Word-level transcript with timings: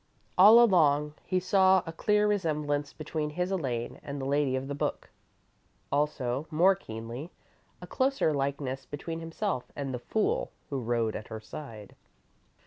All 0.35 0.59
along, 0.59 1.13
he 1.27 1.39
saw 1.39 1.83
a 1.85 1.93
clear 1.93 2.25
resemblance 2.25 2.91
between 2.91 3.29
his 3.29 3.51
Elaine 3.51 3.99
and 4.01 4.19
the 4.19 4.25
lady 4.25 4.55
of 4.55 4.67
the 4.67 4.73
book, 4.73 5.11
also, 5.91 6.47
more 6.49 6.73
keenly, 6.73 7.29
a 7.83 7.85
closer 7.85 8.33
likeness 8.33 8.83
between 8.87 9.19
himself 9.19 9.71
and 9.75 9.93
the 9.93 9.99
fool 9.99 10.51
who 10.71 10.79
rode 10.81 11.15
at 11.15 11.27
her 11.27 11.39
side. 11.39 11.93